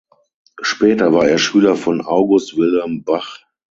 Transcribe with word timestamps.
Später 0.63 1.13
war 1.13 1.27
er 1.27 1.37
Schüler 1.37 1.75
von 1.75 2.01
August 2.03 2.57
Wilhelm 2.57 3.03
Bach. 3.03 3.37